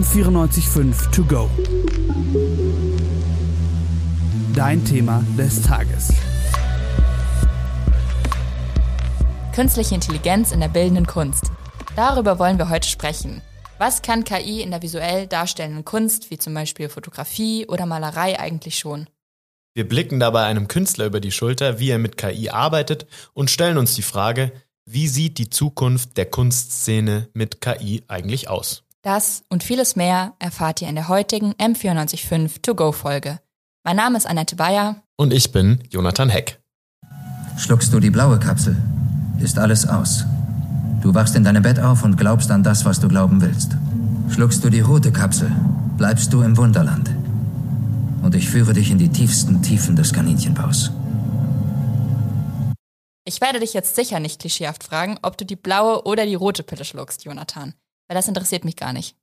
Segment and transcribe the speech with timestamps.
[0.00, 1.50] M945 To Go.
[4.54, 6.14] Dein Thema des Tages.
[9.54, 11.50] Künstliche Intelligenz in der bildenden Kunst.
[11.96, 13.42] Darüber wollen wir heute sprechen.
[13.76, 18.78] Was kann KI in der visuell darstellenden Kunst, wie zum Beispiel Fotografie oder Malerei, eigentlich
[18.78, 19.06] schon?
[19.74, 23.76] Wir blicken dabei einem Künstler über die Schulter, wie er mit KI arbeitet und stellen
[23.76, 24.52] uns die Frage,
[24.86, 28.84] wie sieht die Zukunft der Kunstszene mit KI eigentlich aus?
[29.02, 33.40] Das und vieles mehr erfahrt ihr in der heutigen M945 To-Go-Folge.
[33.82, 35.02] Mein Name ist Annette Bayer.
[35.16, 36.60] Und ich bin Jonathan Heck.
[37.56, 38.76] Schluckst du die blaue Kapsel,
[39.38, 40.26] ist alles aus.
[41.00, 43.72] Du wachst in deinem Bett auf und glaubst an das, was du glauben willst.
[44.28, 45.50] Schluckst du die rote Kapsel,
[45.96, 47.10] bleibst du im Wunderland.
[48.22, 50.90] Und ich führe dich in die tiefsten Tiefen des Kaninchenbaus.
[53.24, 56.62] Ich werde dich jetzt sicher nicht klischeehaft fragen, ob du die blaue oder die rote
[56.62, 57.72] Pille schluckst, Jonathan.
[58.10, 59.14] Weil das interessiert mich gar nicht.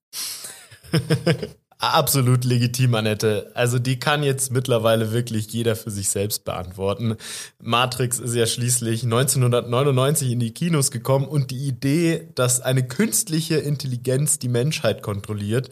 [1.77, 3.52] Absolut legitim, Annette.
[3.54, 7.18] Also die kann jetzt mittlerweile wirklich jeder für sich selbst beantworten.
[7.62, 13.57] Matrix ist ja schließlich 1999 in die Kinos gekommen und die Idee, dass eine künstliche
[13.57, 15.70] Intelligenz die Menschheit kontrolliert,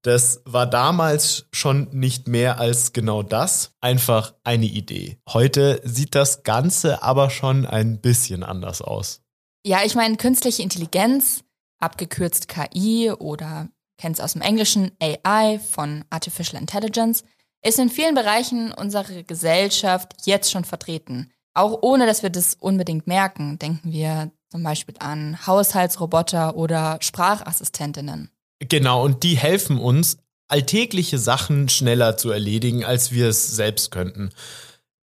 [0.00, 5.18] das war damals schon nicht mehr als genau das, einfach eine Idee.
[5.28, 9.20] Heute sieht das Ganze aber schon ein bisschen anders aus.
[9.66, 11.42] Ja, ich meine, künstliche Intelligenz,
[11.78, 17.24] abgekürzt KI oder kennt es aus dem Englischen AI von Artificial Intelligence,
[17.62, 21.32] ist in vielen Bereichen unserer Gesellschaft jetzt schon vertreten.
[21.54, 28.30] Auch ohne, dass wir das unbedingt merken, denken wir zum Beispiel an Haushaltsroboter oder Sprachassistentinnen.
[28.60, 34.30] Genau, und die helfen uns, alltägliche Sachen schneller zu erledigen, als wir es selbst könnten.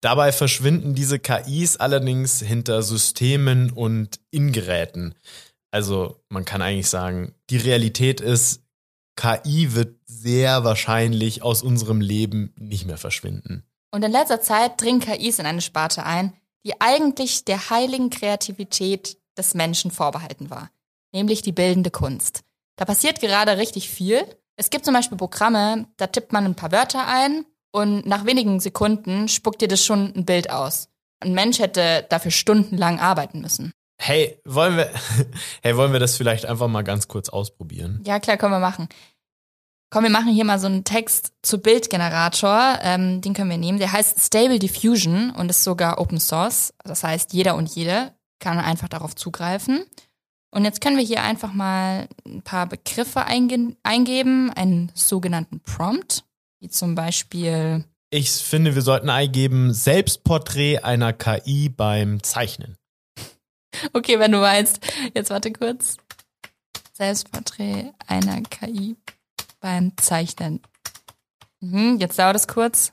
[0.00, 5.14] Dabei verschwinden diese KIs allerdings hinter Systemen und Ingeräten.
[5.72, 8.62] Also man kann eigentlich sagen, die Realität ist,
[9.16, 13.64] KI wird sehr wahrscheinlich aus unserem Leben nicht mehr verschwinden.
[13.90, 16.32] Und in letzter Zeit dringen KIs in eine Sparte ein,
[16.64, 20.70] die eigentlich der heiligen Kreativität des Menschen vorbehalten war,
[21.12, 22.42] nämlich die bildende Kunst.
[22.76, 24.24] Da passiert gerade richtig viel.
[24.56, 28.60] Es gibt zum Beispiel Programme, da tippt man ein paar Wörter ein und nach wenigen
[28.60, 30.88] Sekunden spuckt dir das schon ein Bild aus.
[31.20, 33.72] Ein Mensch hätte dafür stundenlang arbeiten müssen.
[34.04, 34.90] Hey, wollen wir,
[35.62, 38.02] hey, wollen wir das vielleicht einfach mal ganz kurz ausprobieren?
[38.04, 38.88] Ja, klar, können wir machen.
[39.90, 42.80] Komm, wir machen hier mal so einen Text zu Bildgenerator.
[42.82, 43.78] Ähm, den können wir nehmen.
[43.78, 46.74] Der heißt Stable Diffusion und ist sogar Open Source.
[46.82, 49.84] Das heißt, jeder und jede kann einfach darauf zugreifen.
[50.50, 56.24] Und jetzt können wir hier einfach mal ein paar Begriffe einge eingeben, einen sogenannten Prompt,
[56.58, 57.84] wie zum Beispiel.
[58.10, 62.76] Ich finde, wir sollten eingeben Selbstporträt einer KI beim Zeichnen.
[63.92, 64.80] Okay, wenn du meinst.
[65.14, 65.96] Jetzt warte kurz.
[66.92, 68.96] Selbstporträt einer KI
[69.60, 70.60] beim Zeichnen.
[71.60, 72.92] Mhm, jetzt dauert es kurz.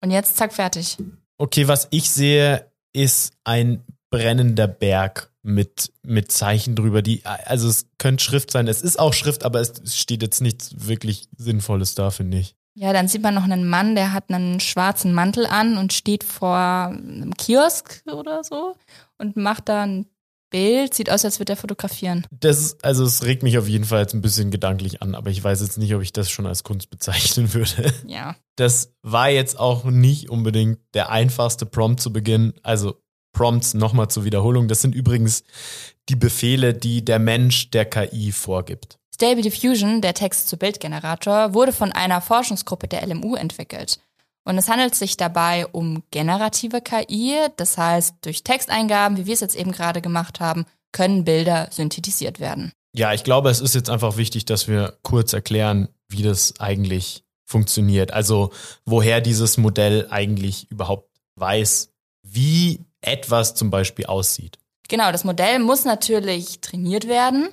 [0.00, 0.96] Und jetzt zack, fertig.
[1.38, 7.86] Okay, was ich sehe, ist ein brennender Berg mit, mit Zeichen drüber, die, also es
[7.98, 12.10] könnte Schrift sein, es ist auch Schrift, aber es steht jetzt nichts wirklich Sinnvolles da,
[12.10, 12.54] finde ich.
[12.80, 16.22] Ja, dann sieht man noch einen Mann, der hat einen schwarzen Mantel an und steht
[16.22, 18.76] vor einem Kiosk oder so
[19.16, 20.06] und macht da ein
[20.48, 20.94] Bild.
[20.94, 22.24] Sieht aus, als würde er fotografieren.
[22.30, 25.30] Das ist, also es regt mich auf jeden Fall jetzt ein bisschen gedanklich an, aber
[25.30, 27.92] ich weiß jetzt nicht, ob ich das schon als Kunst bezeichnen würde.
[28.06, 28.36] Ja.
[28.54, 32.54] Das war jetzt auch nicht unbedingt der einfachste Prompt zu Beginn.
[32.62, 33.02] Also
[33.32, 34.68] Prompts nochmal zur Wiederholung.
[34.68, 35.42] Das sind übrigens
[36.08, 38.98] die Befehle, die der Mensch der KI vorgibt.
[39.20, 43.98] Stable Diffusion, der Text-zu-Bild-Generator, wurde von einer Forschungsgruppe der LMU entwickelt.
[44.44, 49.40] Und es handelt sich dabei um generative KI, das heißt, durch Texteingaben, wie wir es
[49.40, 52.70] jetzt eben gerade gemacht haben, können Bilder synthetisiert werden.
[52.94, 57.24] Ja, ich glaube, es ist jetzt einfach wichtig, dass wir kurz erklären, wie das eigentlich
[57.44, 58.12] funktioniert.
[58.12, 58.52] Also,
[58.84, 61.90] woher dieses Modell eigentlich überhaupt weiß,
[62.22, 64.60] wie etwas zum Beispiel aussieht.
[64.88, 67.48] Genau, das Modell muss natürlich trainiert werden.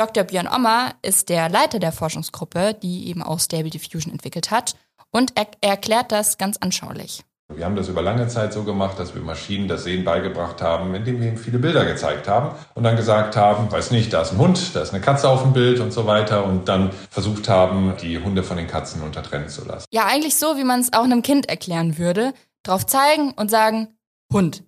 [0.00, 0.24] Dr.
[0.24, 4.74] Björn Ommer ist der Leiter der Forschungsgruppe, die eben auch Stable Diffusion entwickelt hat.
[5.10, 7.22] Und er, er erklärt das ganz anschaulich.
[7.54, 10.94] Wir haben das über lange Zeit so gemacht, dass wir Maschinen das Sehen beigebracht haben,
[10.94, 14.32] indem wir ihm viele Bilder gezeigt haben und dann gesagt haben, weiß nicht, da ist
[14.32, 17.50] ein Hund, da ist eine Katze auf dem Bild und so weiter und dann versucht
[17.50, 19.84] haben, die Hunde von den Katzen untertrennen zu lassen.
[19.90, 22.32] Ja, eigentlich so, wie man es auch einem Kind erklären würde.
[22.62, 23.98] Drauf zeigen und sagen,
[24.32, 24.64] Hund.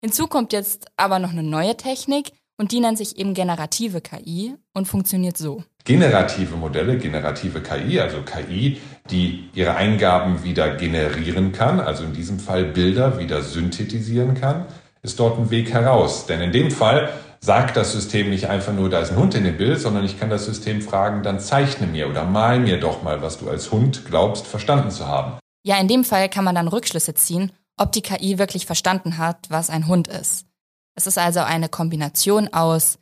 [0.00, 4.54] Hinzu kommt jetzt aber noch eine neue Technik und die nennt sich eben generative KI
[4.72, 5.62] und funktioniert so.
[5.84, 8.80] Generative Modelle, generative KI, also KI,
[9.10, 14.66] die ihre Eingaben wieder generieren kann, also in diesem Fall Bilder wieder synthetisieren kann,
[15.02, 16.26] ist dort ein Weg heraus.
[16.26, 17.10] Denn in dem Fall
[17.40, 20.18] sagt das System nicht einfach nur, da ist ein Hund in dem Bild, sondern ich
[20.18, 23.70] kann das System fragen, dann zeichne mir oder mal mir doch mal, was du als
[23.70, 25.38] Hund glaubst, verstanden zu haben.
[25.62, 29.46] Ja, in dem Fall kann man dann Rückschlüsse ziehen, ob die KI wirklich verstanden hat,
[29.50, 30.46] was ein Hund ist.
[30.94, 32.98] Es ist also eine Kombination aus,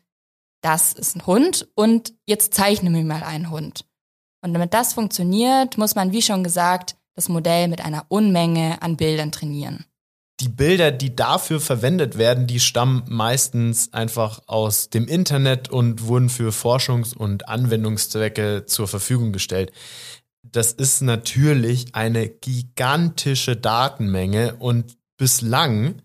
[0.62, 3.84] das ist ein Hund und jetzt zeichne mir mal einen Hund.
[4.42, 8.96] Und damit das funktioniert, muss man, wie schon gesagt, das Modell mit einer Unmenge an
[8.96, 9.84] Bildern trainieren.
[10.40, 16.30] Die Bilder, die dafür verwendet werden, die stammen meistens einfach aus dem Internet und wurden
[16.30, 19.70] für Forschungs- und Anwendungszwecke zur Verfügung gestellt.
[20.42, 26.02] Das ist natürlich eine gigantische Datenmenge und bislang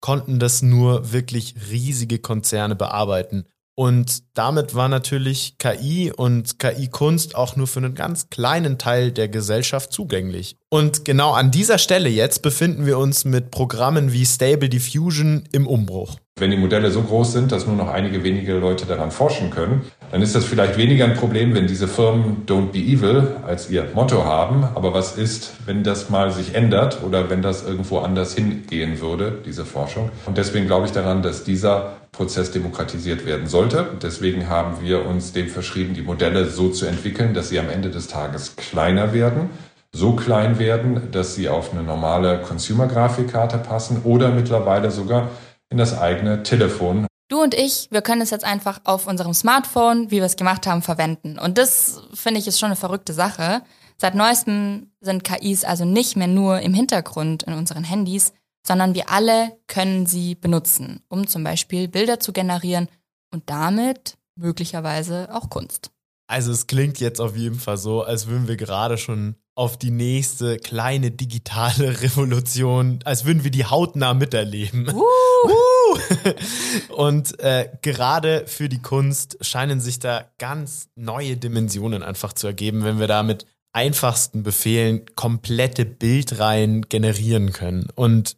[0.00, 3.46] konnten das nur wirklich riesige Konzerne bearbeiten.
[3.78, 9.28] Und damit war natürlich KI und KI-Kunst auch nur für einen ganz kleinen Teil der
[9.28, 10.56] Gesellschaft zugänglich.
[10.68, 15.68] Und genau an dieser Stelle jetzt befinden wir uns mit Programmen wie Stable Diffusion im
[15.68, 16.16] Umbruch.
[16.40, 19.82] Wenn die Modelle so groß sind, dass nur noch einige wenige Leute daran forschen können,
[20.10, 23.86] dann ist das vielleicht weniger ein Problem, wenn diese Firmen Don't be evil als ihr
[23.94, 24.64] Motto haben.
[24.74, 29.40] Aber was ist, wenn das mal sich ändert oder wenn das irgendwo anders hingehen würde,
[29.46, 30.10] diese Forschung?
[30.26, 33.96] Und deswegen glaube ich daran, dass dieser Prozess demokratisiert werden sollte.
[34.02, 37.90] Deswegen haben wir uns dem verschrieben, die Modelle so zu entwickeln, dass sie am Ende
[37.90, 39.50] des Tages kleiner werden
[39.92, 45.30] so klein werden, dass sie auf eine normale Consumer-Grafikkarte passen oder mittlerweile sogar
[45.70, 47.06] in das eigene Telefon.
[47.28, 50.66] Du und ich, wir können es jetzt einfach auf unserem Smartphone, wie wir es gemacht
[50.66, 51.38] haben, verwenden.
[51.38, 53.62] Und das finde ich ist schon eine verrückte Sache.
[53.98, 58.32] Seit neuestem sind KIs also nicht mehr nur im Hintergrund in unseren Handys,
[58.68, 62.88] sondern wir alle können sie benutzen, um zum Beispiel Bilder zu generieren
[63.32, 65.90] und damit möglicherweise auch Kunst.
[66.28, 69.90] Also es klingt jetzt auf jeden Fall so, als würden wir gerade schon auf die
[69.90, 74.88] nächste kleine digitale Revolution, als würden wir die hautnah miterleben.
[74.94, 75.02] Uh.
[75.44, 76.94] Uh.
[76.94, 82.82] Und äh, gerade für die Kunst scheinen sich da ganz neue Dimensionen einfach zu ergeben,
[82.82, 87.88] wenn wir da mit einfachsten Befehlen komplette Bildreihen generieren können.
[87.94, 88.36] Und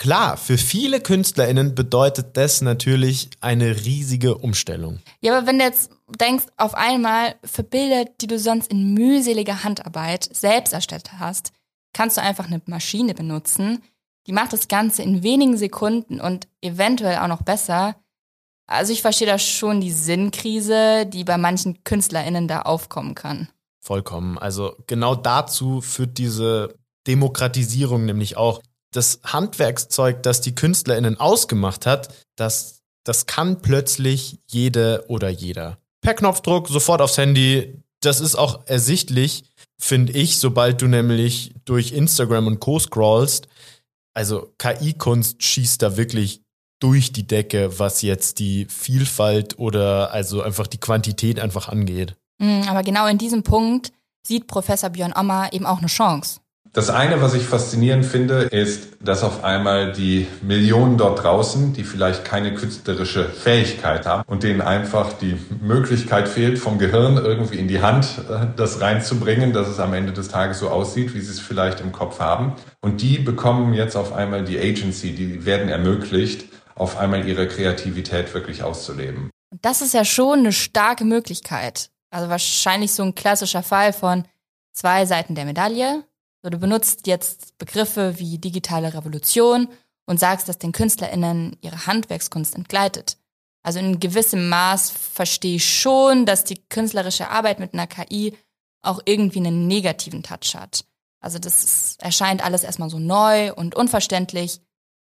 [0.00, 5.00] Klar, für viele KünstlerInnen bedeutet das natürlich eine riesige Umstellung.
[5.20, 9.62] Ja, aber wenn du jetzt denkst, auf einmal für Bilder, die du sonst in mühseliger
[9.62, 11.52] Handarbeit selbst erstellt hast,
[11.92, 13.82] kannst du einfach eine Maschine benutzen.
[14.26, 17.94] Die macht das Ganze in wenigen Sekunden und eventuell auch noch besser.
[18.66, 23.50] Also ich verstehe da schon die Sinnkrise, die bei manchen KünstlerInnen da aufkommen kann.
[23.82, 24.38] Vollkommen.
[24.38, 26.74] Also genau dazu führt diese
[27.06, 35.04] Demokratisierung nämlich auch das Handwerkszeug, das die KünstlerInnen ausgemacht hat, das, das kann plötzlich jede
[35.08, 35.78] oder jeder.
[36.00, 37.82] Per Knopfdruck, sofort aufs Handy.
[38.00, 39.44] Das ist auch ersichtlich,
[39.78, 42.78] finde ich, sobald du nämlich durch Instagram und Co.
[42.78, 43.48] scrollst.
[44.14, 46.42] Also KI-Kunst schießt da wirklich
[46.80, 52.16] durch die Decke, was jetzt die Vielfalt oder also einfach die Quantität einfach angeht.
[52.38, 53.92] Mm, aber genau in diesem Punkt
[54.26, 56.40] sieht Professor Björn Ommer eben auch eine Chance.
[56.72, 61.82] Das eine, was ich faszinierend finde, ist, dass auf einmal die Millionen dort draußen, die
[61.82, 67.66] vielleicht keine künstlerische Fähigkeit haben und denen einfach die Möglichkeit fehlt, vom Gehirn irgendwie in
[67.66, 71.32] die Hand äh, das reinzubringen, dass es am Ende des Tages so aussieht, wie sie
[71.32, 72.54] es vielleicht im Kopf haben.
[72.80, 76.44] Und die bekommen jetzt auf einmal die Agency, die werden ermöglicht,
[76.76, 79.30] auf einmal ihre Kreativität wirklich auszuleben.
[79.60, 81.90] Das ist ja schon eine starke Möglichkeit.
[82.12, 84.24] Also wahrscheinlich so ein klassischer Fall von
[84.72, 86.04] zwei Seiten der Medaille
[86.42, 89.68] so, du benutzt jetzt Begriffe wie digitale Revolution
[90.06, 93.18] und sagst, dass den KünstlerInnen ihre Handwerkskunst entgleitet.
[93.62, 98.34] Also in gewissem Maß verstehe ich schon, dass die künstlerische Arbeit mit einer KI
[98.82, 100.84] auch irgendwie einen negativen Touch hat.
[101.20, 104.62] Also das ist, erscheint alles erstmal so neu und unverständlich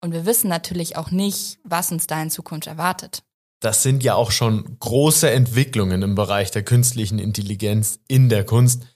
[0.03, 3.23] und wir wissen natürlich auch nicht, was uns da in Zukunft erwartet.
[3.61, 8.87] Das sind ja auch schon große Entwicklungen im Bereich der künstlichen Intelligenz in der Kunst.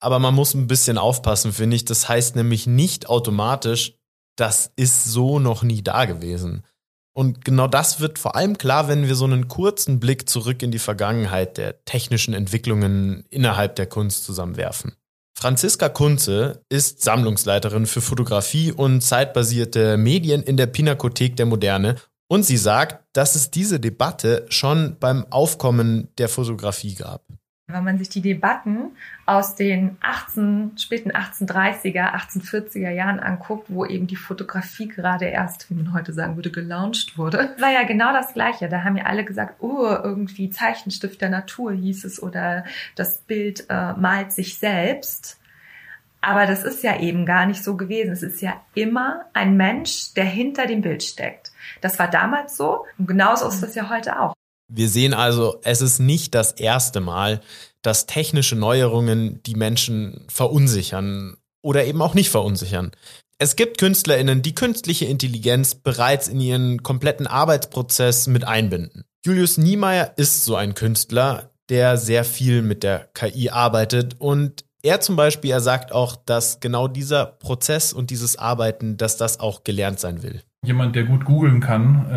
[0.00, 1.84] Aber man muss ein bisschen aufpassen, finde ich.
[1.84, 3.94] Das heißt nämlich nicht automatisch,
[4.36, 6.64] das ist so noch nie da gewesen.
[7.16, 10.72] Und genau das wird vor allem klar, wenn wir so einen kurzen Blick zurück in
[10.72, 14.96] die Vergangenheit der technischen Entwicklungen innerhalb der Kunst zusammenwerfen.
[15.38, 21.96] Franziska Kunze ist Sammlungsleiterin für Fotografie und zeitbasierte Medien in der Pinakothek der Moderne
[22.28, 27.26] und sie sagt, dass es diese Debatte schon beim Aufkommen der Fotografie gab.
[27.66, 28.94] Wenn man sich die Debatten
[29.24, 35.74] aus den 18, späten 1830er, 1840er Jahren anguckt, wo eben die Fotografie gerade erst, wie
[35.74, 38.68] man heute sagen würde, gelauncht wurde, war ja genau das Gleiche.
[38.68, 42.64] Da haben ja alle gesagt, oh, irgendwie Zeichenstift der Natur hieß es oder
[42.96, 45.40] das Bild äh, malt sich selbst.
[46.20, 48.12] Aber das ist ja eben gar nicht so gewesen.
[48.12, 51.50] Es ist ja immer ein Mensch, der hinter dem Bild steckt.
[51.80, 54.34] Das war damals so und genauso ist das ja heute auch.
[54.68, 57.40] Wir sehen also, es ist nicht das erste Mal,
[57.82, 62.92] dass technische Neuerungen die Menschen verunsichern oder eben auch nicht verunsichern.
[63.38, 69.04] Es gibt KünstlerInnen, die künstliche Intelligenz bereits in ihren kompletten Arbeitsprozess mit einbinden.
[69.26, 75.00] Julius Niemeyer ist so ein Künstler, der sehr viel mit der KI arbeitet und er
[75.00, 79.64] zum Beispiel, er sagt auch, dass genau dieser Prozess und dieses Arbeiten, dass das auch
[79.64, 80.42] gelernt sein will.
[80.64, 82.14] Jemand, der gut googeln kann, äh,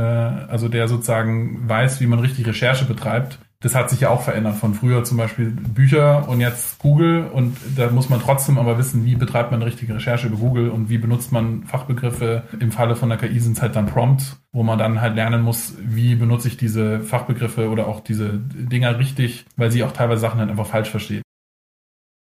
[0.51, 4.55] also der sozusagen weiß, wie man richtig Recherche betreibt, das hat sich ja auch verändert
[4.55, 9.03] von früher zum Beispiel Bücher und jetzt Google und da muss man trotzdem aber wissen,
[9.03, 12.43] wie betreibt man richtige Recherche über Google und wie benutzt man Fachbegriffe.
[12.59, 15.41] Im Falle von der KI sind es halt dann Prompts, wo man dann halt lernen
[15.41, 20.21] muss, wie benutze ich diese Fachbegriffe oder auch diese Dinger richtig, weil sie auch teilweise
[20.21, 21.23] Sachen halt einfach falsch versteht.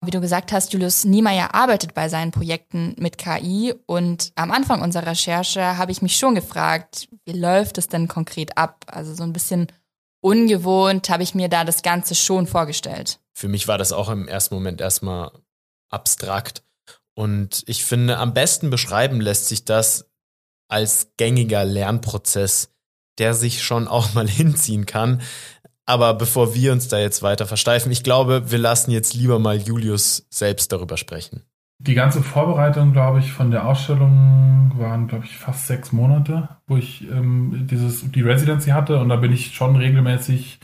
[0.06, 4.82] Wie du gesagt hast, Julius Niemeyer arbeitet bei seinen Projekten mit KI und am Anfang
[4.82, 8.86] unserer Recherche habe ich mich schon gefragt, wie läuft es denn konkret ab?
[8.88, 9.68] Also so ein bisschen
[10.22, 13.20] ungewohnt habe ich mir da das Ganze schon vorgestellt.
[13.34, 15.32] Für mich war das auch im ersten Moment erstmal
[15.90, 16.64] abstrakt.
[17.16, 20.10] Und ich finde, am besten beschreiben lässt sich das
[20.68, 22.72] als gängiger Lernprozess,
[23.18, 25.22] der sich schon auch mal hinziehen kann.
[25.86, 29.58] Aber bevor wir uns da jetzt weiter versteifen, ich glaube, wir lassen jetzt lieber mal
[29.58, 31.44] Julius selbst darüber sprechen.
[31.78, 36.78] Die ganze Vorbereitung, glaube ich, von der Ausstellung waren, glaube ich, fast sechs Monate, wo
[36.78, 40.60] ich ähm, dieses, die Residency hatte und da bin ich schon regelmäßig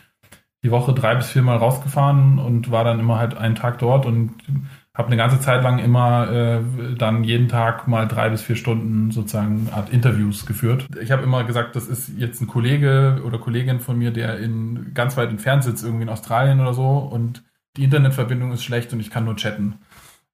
[0.63, 4.31] die Woche drei bis viermal rausgefahren und war dann immer halt einen Tag dort und
[4.98, 9.12] habe eine ganze Zeit lang immer äh, dann jeden Tag mal drei bis vier Stunden
[9.12, 10.88] sozusagen Art Interviews geführt.
[11.01, 14.93] Ich habe immer gesagt, das ist jetzt ein Kollege oder Kollegin von mir, der in
[14.93, 17.43] ganz weit entfernt sitzt, irgendwie in Australien oder so und
[17.77, 19.79] die Internetverbindung ist schlecht und ich kann nur chatten.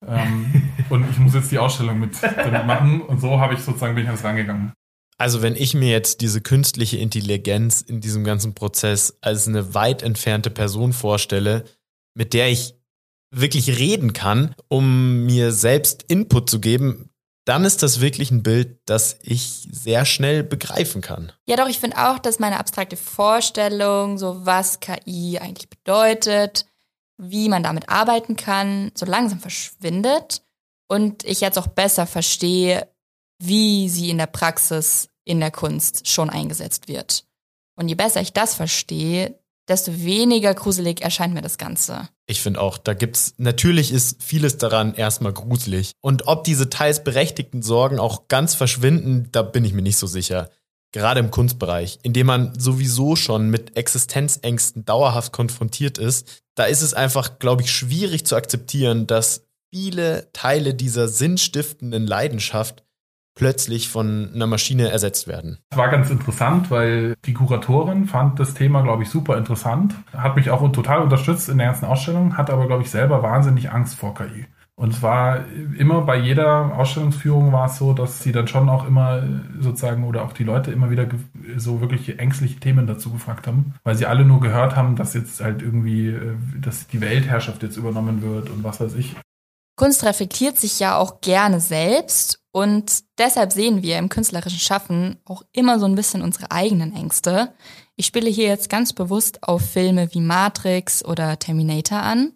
[0.06, 3.02] Ähm, und ich muss jetzt die Ausstellung mit damit machen.
[3.02, 4.74] Und so habe ich sozusagen bin ich an das rangegangen.
[5.20, 10.04] Also wenn ich mir jetzt diese künstliche Intelligenz in diesem ganzen Prozess als eine weit
[10.04, 11.64] entfernte Person vorstelle,
[12.14, 12.76] mit der ich
[13.32, 17.10] wirklich reden kann, um mir selbst Input zu geben,
[17.46, 21.32] dann ist das wirklich ein Bild, das ich sehr schnell begreifen kann.
[21.48, 26.66] Ja, doch, ich finde auch, dass meine abstrakte Vorstellung, so was KI eigentlich bedeutet,
[27.18, 30.44] wie man damit arbeiten kann, so langsam verschwindet
[30.90, 32.90] und ich jetzt auch besser verstehe,
[33.40, 37.26] wie sie in der Praxis in der Kunst schon eingesetzt wird.
[37.76, 42.10] Und je besser ich das verstehe, desto weniger gruselig erscheint mir das Ganze.
[42.30, 45.94] Ich finde auch, da gibt's, natürlich ist vieles daran erstmal gruselig.
[46.02, 50.08] Und ob diese teils berechtigten Sorgen auch ganz verschwinden, da bin ich mir nicht so
[50.08, 50.50] sicher
[50.92, 56.82] gerade im Kunstbereich, in dem man sowieso schon mit Existenzängsten dauerhaft konfrontiert ist, da ist
[56.82, 62.84] es einfach, glaube ich, schwierig zu akzeptieren, dass viele Teile dieser sinnstiftenden Leidenschaft
[63.38, 65.60] plötzlich von einer Maschine ersetzt werden.
[65.70, 70.36] Das war ganz interessant, weil die Kuratorin fand das Thema, glaube ich, super interessant, hat
[70.36, 73.96] mich auch total unterstützt in der ganzen Ausstellung, hat aber, glaube ich, selber wahnsinnig Angst
[73.96, 74.48] vor KI.
[74.80, 75.46] Und es war
[75.78, 79.24] immer bei jeder Ausstellungsführung war es so, dass sie dann schon auch immer
[79.60, 81.08] sozusagen oder auch die Leute immer wieder
[81.58, 85.42] so wirklich ängstliche Themen dazu gefragt haben, weil sie alle nur gehört haben, dass jetzt
[85.42, 89.16] halt irgendwie, äh, dass die Weltherrschaft jetzt übernommen wird und was weiß ich.
[89.78, 95.44] Kunst reflektiert sich ja auch gerne selbst und deshalb sehen wir im künstlerischen Schaffen auch
[95.52, 97.54] immer so ein bisschen unsere eigenen Ängste.
[97.96, 102.34] Ich spiele hier jetzt ganz bewusst auf Filme wie Matrix oder Terminator an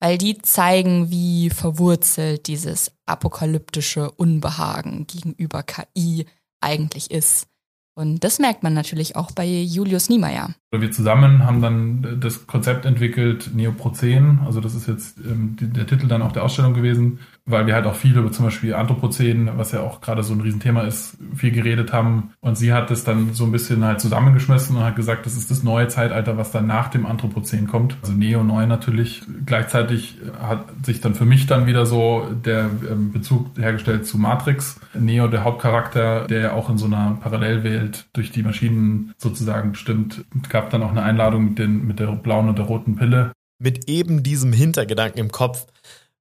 [0.00, 6.26] weil die zeigen, wie verwurzelt dieses apokalyptische Unbehagen gegenüber KI
[6.60, 7.48] eigentlich ist.
[7.94, 10.54] Und das merkt man natürlich auch bei Julius Niemeyer.
[10.70, 14.38] Wir zusammen haben dann das Konzept entwickelt, Neoprozän.
[14.46, 17.86] Also das ist jetzt ähm, der Titel dann auch der Ausstellung gewesen, weil wir halt
[17.86, 21.50] auch viel über zum Beispiel Anthropozän, was ja auch gerade so ein Riesenthema ist, viel
[21.50, 22.32] geredet haben.
[22.40, 25.50] Und sie hat das dann so ein bisschen halt zusammengeschmissen und hat gesagt, das ist
[25.50, 27.96] das neue Zeitalter, was dann nach dem Anthropozän kommt.
[28.02, 29.22] Also Neo-Neu natürlich.
[29.46, 34.78] Gleichzeitig hat sich dann für mich dann wieder so der ähm, Bezug hergestellt zu Matrix.
[34.94, 40.24] Neo, der Hauptcharakter, der ja auch in so einer Parallelwelt durch die Maschinen sozusagen bestimmt
[40.48, 43.32] gab dann auch eine Einladung mit, den, mit der blauen und der roten Pille.
[43.58, 45.66] Mit eben diesem Hintergedanken im Kopf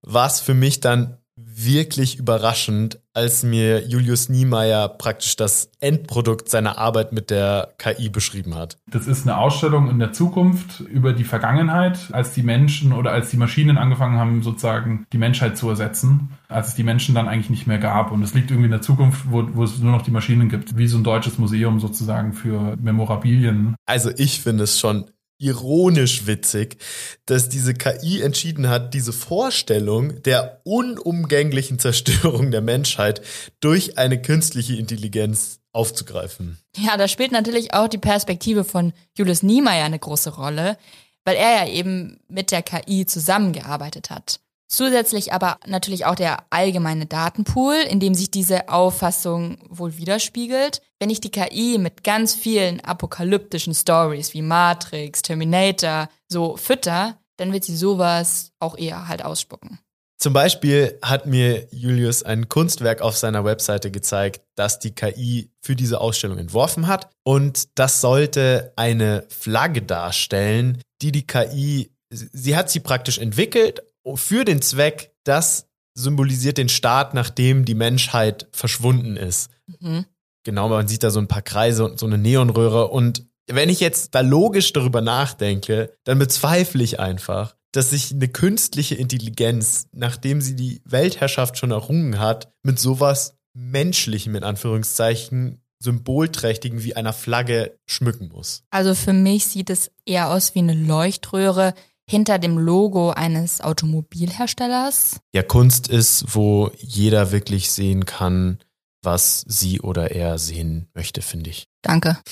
[0.02, 6.80] war es für mich dann wirklich überraschend, als mir Julius Niemeyer praktisch das Endprodukt seiner
[6.80, 8.78] Arbeit mit der KI beschrieben hat.
[8.88, 13.30] Das ist eine Ausstellung in der Zukunft über die Vergangenheit, als die Menschen oder als
[13.30, 17.52] die Maschinen angefangen haben, sozusagen die Menschheit zu ersetzen, als es die Menschen dann eigentlich
[17.52, 18.12] nicht mehr gab.
[18.12, 20.78] Und es liegt irgendwie in der Zukunft, wo, wo es nur noch die Maschinen gibt,
[20.78, 23.76] wie so ein deutsches Museum sozusagen für Memorabilien.
[23.86, 25.06] Also ich finde es schon
[25.40, 26.78] ironisch witzig,
[27.26, 33.22] dass diese KI entschieden hat, diese Vorstellung der unumgänglichen Zerstörung der Menschheit
[33.60, 36.58] durch eine künstliche Intelligenz aufzugreifen.
[36.76, 40.78] Ja, da spielt natürlich auch die Perspektive von Julius Niemeyer eine große Rolle,
[41.24, 44.40] weil er ja eben mit der KI zusammengearbeitet hat.
[44.70, 50.82] Zusätzlich aber natürlich auch der allgemeine Datenpool, in dem sich diese Auffassung wohl widerspiegelt.
[51.00, 57.54] Wenn ich die KI mit ganz vielen apokalyptischen Stories wie Matrix, Terminator so fütter, dann
[57.54, 59.80] wird sie sowas auch eher halt ausspucken.
[60.20, 65.76] Zum Beispiel hat mir Julius ein Kunstwerk auf seiner Webseite gezeigt, das die KI für
[65.76, 67.10] diese Ausstellung entworfen hat.
[67.24, 73.84] Und das sollte eine Flagge darstellen, die die KI, sie hat sie praktisch entwickelt
[74.16, 79.50] für den Zweck, das symbolisiert den Staat, nachdem die Menschheit verschwunden ist.
[79.80, 80.06] Mhm.
[80.44, 82.88] Genau, man sieht da so ein paar Kreise und so eine Neonröhre.
[82.88, 88.28] Und wenn ich jetzt da logisch darüber nachdenke, dann bezweifle ich einfach, dass sich eine
[88.28, 96.84] künstliche Intelligenz, nachdem sie die Weltherrschaft schon errungen hat, mit sowas menschlichem in Anführungszeichen symbolträchtigen
[96.84, 98.64] wie einer Flagge schmücken muss.
[98.70, 101.74] Also für mich sieht es eher aus wie eine Leuchtröhre
[102.10, 105.20] hinter dem Logo eines Automobilherstellers.
[105.34, 108.60] Ja, Kunst ist, wo jeder wirklich sehen kann,
[109.02, 111.68] was sie oder er sehen möchte, finde ich.
[111.82, 112.18] Danke.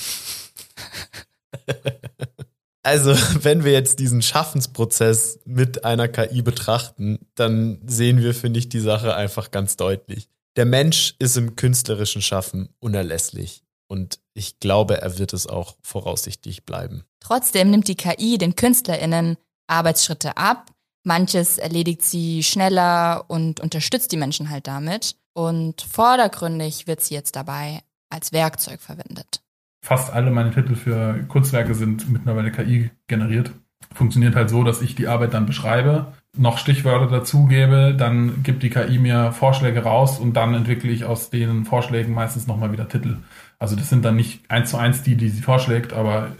[2.86, 8.68] Also, wenn wir jetzt diesen Schaffensprozess mit einer KI betrachten, dann sehen wir, finde ich,
[8.68, 10.28] die Sache einfach ganz deutlich.
[10.54, 13.64] Der Mensch ist im künstlerischen Schaffen unerlässlich.
[13.88, 17.02] Und ich glaube, er wird es auch voraussichtlich bleiben.
[17.18, 20.70] Trotzdem nimmt die KI den KünstlerInnen Arbeitsschritte ab.
[21.04, 25.16] Manches erledigt sie schneller und unterstützt die Menschen halt damit.
[25.34, 29.40] Und vordergründig wird sie jetzt dabei als Werkzeug verwendet
[29.86, 33.52] fast alle meine Titel für Kunstwerke sind mittlerweile KI generiert.
[33.94, 38.70] Funktioniert halt so, dass ich die Arbeit dann beschreibe, noch Stichwörter dazugebe, dann gibt die
[38.70, 43.18] KI mir Vorschläge raus und dann entwickle ich aus den Vorschlägen meistens nochmal wieder Titel.
[43.60, 46.32] Also das sind dann nicht eins zu eins die, die sie vorschlägt, aber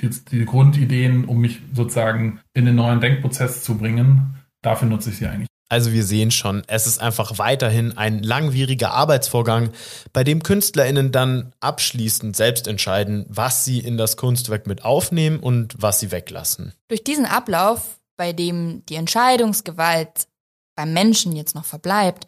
[0.00, 5.16] die, die Grundideen, um mich sozusagen in den neuen Denkprozess zu bringen, dafür nutze ich
[5.18, 5.48] sie eigentlich.
[5.70, 9.70] Also wir sehen schon, es ist einfach weiterhin ein langwieriger Arbeitsvorgang,
[10.14, 15.74] bei dem Künstlerinnen dann abschließend selbst entscheiden, was sie in das Kunstwerk mit aufnehmen und
[15.78, 16.72] was sie weglassen.
[16.88, 20.28] Durch diesen Ablauf, bei dem die Entscheidungsgewalt
[20.74, 22.26] beim Menschen jetzt noch verbleibt,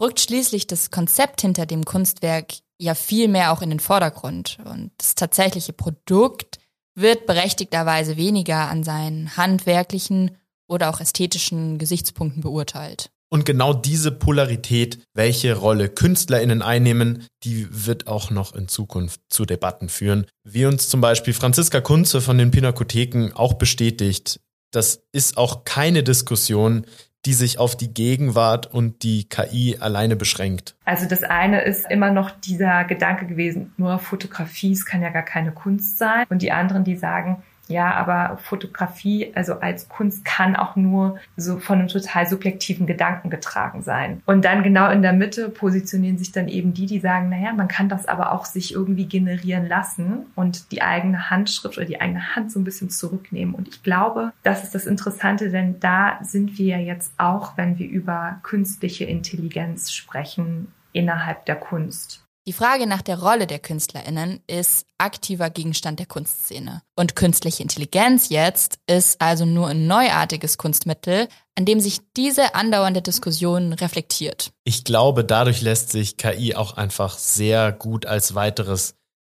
[0.00, 4.92] rückt schließlich das Konzept hinter dem Kunstwerk ja viel mehr auch in den Vordergrund und
[4.96, 6.57] das tatsächliche Produkt
[7.00, 10.36] wird berechtigterweise weniger an seinen handwerklichen
[10.68, 13.10] oder auch ästhetischen Gesichtspunkten beurteilt.
[13.30, 19.44] Und genau diese Polarität, welche Rolle KünstlerInnen einnehmen, die wird auch noch in Zukunft zu
[19.44, 20.26] Debatten führen.
[20.44, 26.02] Wie uns zum Beispiel Franziska Kunze von den Pinakotheken auch bestätigt, das ist auch keine
[26.02, 26.86] Diskussion,
[27.28, 30.74] die sich auf die Gegenwart und die KI alleine beschränkt.
[30.86, 35.24] Also das eine ist immer noch dieser Gedanke gewesen, nur Fotografie, es kann ja gar
[35.24, 36.24] keine Kunst sein.
[36.30, 41.58] Und die anderen, die sagen, ja, aber Fotografie, also als Kunst, kann auch nur so
[41.58, 44.22] von einem total subjektiven Gedanken getragen sein.
[44.26, 47.68] Und dann genau in der Mitte positionieren sich dann eben die, die sagen, naja, man
[47.68, 52.34] kann das aber auch sich irgendwie generieren lassen und die eigene Handschrift oder die eigene
[52.34, 53.54] Hand so ein bisschen zurücknehmen.
[53.54, 57.78] Und ich glaube, das ist das Interessante, denn da sind wir ja jetzt auch, wenn
[57.78, 62.27] wir über künstliche Intelligenz sprechen, innerhalb der Kunst.
[62.48, 66.80] Die Frage nach der Rolle der KünstlerInnen ist aktiver Gegenstand der Kunstszene.
[66.96, 73.02] Und künstliche Intelligenz jetzt ist also nur ein neuartiges Kunstmittel, an dem sich diese andauernde
[73.02, 74.50] Diskussion reflektiert.
[74.64, 78.94] Ich glaube, dadurch lässt sich KI auch einfach sehr gut als weiteres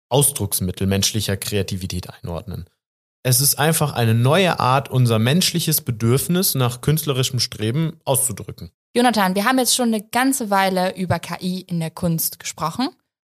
[0.08, 2.64] Ausdrucksmittel menschlicher Kreativität einordnen.
[3.22, 8.70] Es ist einfach eine neue Art, unser menschliches Bedürfnis nach künstlerischem Streben auszudrücken.
[8.96, 12.88] Jonathan, wir haben jetzt schon eine ganze Weile über KI in der Kunst gesprochen.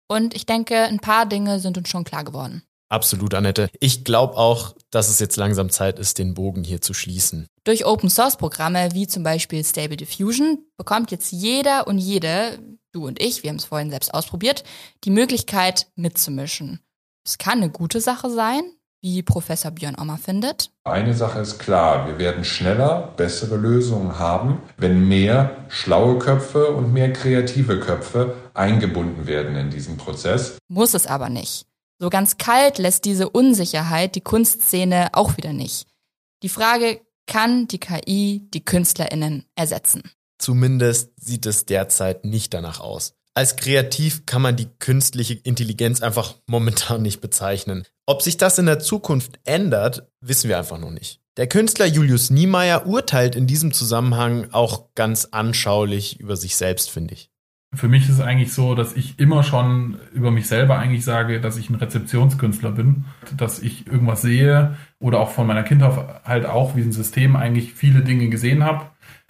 [0.09, 2.63] Und ich denke, ein paar Dinge sind uns schon klar geworden.
[2.91, 3.69] Absolut, Annette.
[3.81, 7.47] Ich glaube auch, dass es jetzt langsam Zeit ist, den Bogen hier zu schließen.
[7.65, 12.59] Durch Open-Source-Programme wie zum Beispiel Stable Diffusion bekommt jetzt jeder und jede,
[12.93, 14.65] du und ich, wir haben es vorhin selbst ausprobiert,
[15.05, 16.81] die Möglichkeit mitzumischen.
[17.27, 18.63] Es kann eine gute Sache sein,
[19.01, 20.71] wie Professor Björn Ommer findet?
[20.83, 26.93] Eine Sache ist klar, wir werden schneller bessere Lösungen haben, wenn mehr schlaue Köpfe und
[26.93, 30.59] mehr kreative Köpfe eingebunden werden in diesen Prozess.
[30.69, 31.67] Muss es aber nicht.
[31.99, 35.87] So ganz kalt lässt diese Unsicherheit die Kunstszene auch wieder nicht.
[36.43, 40.03] Die Frage, kann die KI die Künstlerinnen ersetzen?
[40.39, 43.15] Zumindest sieht es derzeit nicht danach aus.
[43.35, 47.85] Als kreativ kann man die künstliche Intelligenz einfach momentan nicht bezeichnen.
[48.07, 51.21] Ob sich das in der Zukunft ändert, wissen wir einfach noch nicht.
[51.37, 57.15] Der Künstler Julius Niemeyer urteilt in diesem Zusammenhang auch ganz anschaulich über sich selbst, finde
[57.15, 57.31] ich.
[57.75, 61.41] Für mich ist es eigentlich so, dass ich immer schon über mich selber eigentlich sage,
[61.41, 63.05] dass ich ein Rezeptionskünstler bin,
[63.37, 67.75] dass ich irgendwas sehe oder auch von meiner Kindheit halt auch wie ein System eigentlich
[67.75, 68.87] viele Dinge gesehen habe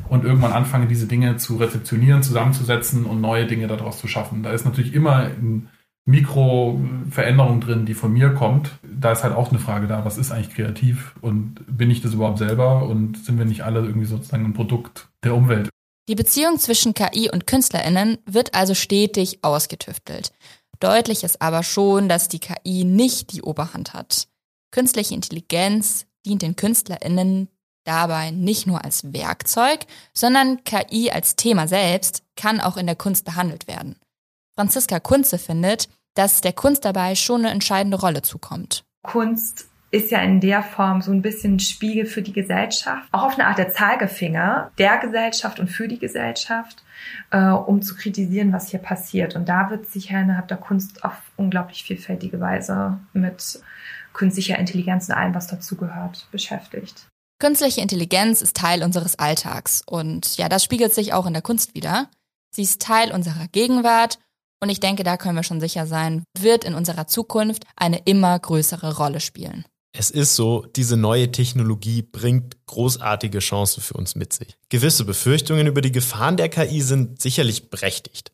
[0.09, 4.45] und irgendwann anfange, diese Dinge zu rezeptionieren, zusammenzusetzen und neue Dinge daraus zu schaffen.
[4.45, 5.69] Da ist natürlich immer ein
[6.09, 8.79] Mikroveränderung drin, die von mir kommt.
[8.83, 12.15] Da ist halt auch eine Frage da, was ist eigentlich kreativ und bin ich das
[12.15, 15.69] überhaupt selber und sind wir nicht alle irgendwie sozusagen ein Produkt der Umwelt?
[16.09, 20.33] Die Beziehung zwischen KI und KünstlerInnen wird also stetig ausgetüftelt.
[20.81, 24.27] Deutlich ist aber schon, dass die KI nicht die Oberhand hat.
[24.71, 27.49] Künstliche Intelligenz dient den KünstlerInnen
[27.85, 29.81] dabei nicht nur als Werkzeug,
[30.15, 33.97] sondern KI als Thema selbst kann auch in der Kunst behandelt werden.
[34.57, 38.85] Franziska Kunze findet, dass der Kunst dabei schon eine entscheidende Rolle zukommt.
[39.03, 43.23] Kunst ist ja in der Form so ein bisschen ein Spiegel für die Gesellschaft, auch
[43.23, 46.83] auf eine Art der Zeigefinger der Gesellschaft und für die Gesellschaft,
[47.31, 49.35] äh, um zu kritisieren, was hier passiert.
[49.35, 53.61] Und da wird sich ja innerhalb der Kunst auf unglaublich vielfältige Weise mit
[54.13, 57.07] künstlicher Intelligenz und allem, was dazugehört, beschäftigt.
[57.41, 61.75] Künstliche Intelligenz ist Teil unseres Alltags und ja, das spiegelt sich auch in der Kunst
[61.75, 62.09] wieder.
[62.51, 64.19] Sie ist Teil unserer Gegenwart
[64.61, 68.37] und ich denke, da können wir schon sicher sein, wird in unserer Zukunft eine immer
[68.39, 69.65] größere Rolle spielen.
[69.99, 74.57] Es ist so, diese neue Technologie bringt großartige Chancen für uns mit sich.
[74.69, 78.31] Gewisse Befürchtungen über die Gefahren der KI sind sicherlich berechtigt.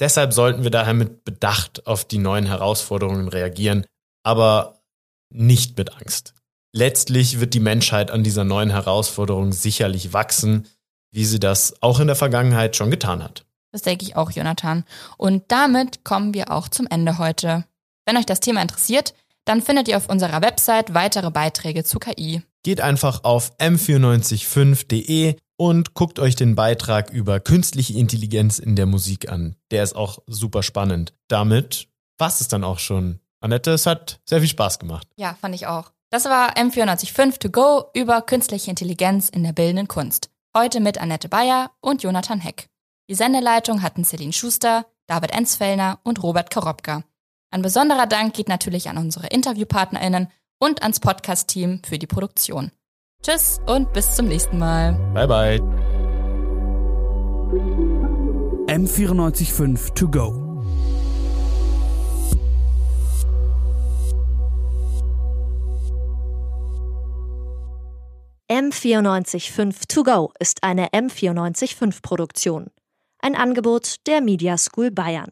[0.00, 3.86] Deshalb sollten wir daher mit Bedacht auf die neuen Herausforderungen reagieren,
[4.24, 4.82] aber
[5.30, 6.34] nicht mit Angst.
[6.72, 10.66] Letztlich wird die Menschheit an dieser neuen Herausforderung sicherlich wachsen,
[11.12, 13.46] wie sie das auch in der Vergangenheit schon getan hat.
[13.70, 14.82] Das denke ich auch, Jonathan.
[15.16, 17.66] Und damit kommen wir auch zum Ende heute.
[18.04, 19.14] Wenn euch das Thema interessiert,
[19.44, 22.42] dann findet ihr auf unserer Website weitere Beiträge zu KI.
[22.62, 29.30] Geht einfach auf m945.de und guckt euch den Beitrag über künstliche Intelligenz in der Musik
[29.30, 29.56] an.
[29.70, 31.14] Der ist auch super spannend.
[31.28, 33.20] Damit war's es dann auch schon.
[33.40, 35.06] Annette, es hat sehr viel Spaß gemacht.
[35.16, 35.92] Ja, fand ich auch.
[36.10, 40.30] Das war M495 to go über künstliche Intelligenz in der bildenden Kunst.
[40.56, 42.68] Heute mit Annette Bayer und Jonathan Heck.
[43.10, 47.02] Die Sendeleitung hatten Celine Schuster, David Enzfellner und Robert Karobka.
[47.54, 50.26] Ein besonderer Dank geht natürlich an unsere InterviewpartnerInnen
[50.58, 52.72] und ans Podcast-Team für die Produktion.
[53.22, 54.94] Tschüss und bis zum nächsten Mal.
[55.14, 55.60] Bye bye.
[58.66, 60.40] M945 to go.
[68.50, 72.66] M945 To Go ist eine M945 Produktion.
[73.20, 75.30] Ein Angebot der Media School Bayern.